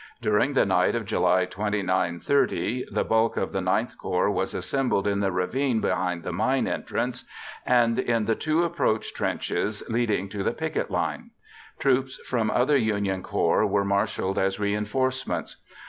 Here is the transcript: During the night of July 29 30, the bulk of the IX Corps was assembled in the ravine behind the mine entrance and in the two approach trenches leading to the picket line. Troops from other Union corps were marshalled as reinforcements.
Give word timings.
During 0.19 0.53
the 0.55 0.65
night 0.65 0.95
of 0.95 1.05
July 1.05 1.45
29 1.45 2.21
30, 2.21 2.85
the 2.91 3.03
bulk 3.03 3.37
of 3.37 3.51
the 3.51 3.59
IX 3.61 3.93
Corps 3.93 4.31
was 4.31 4.55
assembled 4.55 5.05
in 5.07 5.19
the 5.19 5.31
ravine 5.31 5.79
behind 5.79 6.23
the 6.23 6.31
mine 6.31 6.67
entrance 6.67 7.27
and 7.67 7.99
in 7.99 8.25
the 8.25 8.33
two 8.33 8.63
approach 8.63 9.13
trenches 9.13 9.87
leading 9.89 10.27
to 10.29 10.41
the 10.41 10.53
picket 10.53 10.89
line. 10.89 11.29
Troops 11.77 12.15
from 12.25 12.49
other 12.49 12.77
Union 12.77 13.21
corps 13.21 13.67
were 13.67 13.85
marshalled 13.85 14.39
as 14.39 14.59
reinforcements. 14.59 15.63